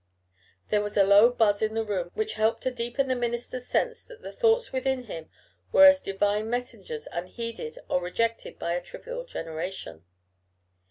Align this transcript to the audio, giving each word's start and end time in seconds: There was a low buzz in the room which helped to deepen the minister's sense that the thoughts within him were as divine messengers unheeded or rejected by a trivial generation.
There 0.71 0.81
was 0.81 0.97
a 0.97 1.03
low 1.03 1.29
buzz 1.29 1.61
in 1.61 1.75
the 1.75 1.85
room 1.85 2.09
which 2.15 2.33
helped 2.33 2.63
to 2.63 2.71
deepen 2.71 3.07
the 3.07 3.15
minister's 3.15 3.67
sense 3.67 4.03
that 4.05 4.23
the 4.23 4.31
thoughts 4.31 4.73
within 4.73 5.03
him 5.03 5.29
were 5.71 5.85
as 5.85 6.01
divine 6.01 6.49
messengers 6.49 7.07
unheeded 7.11 7.77
or 7.87 8.01
rejected 8.01 8.57
by 8.57 8.73
a 8.73 8.81
trivial 8.81 9.25
generation. 9.25 10.03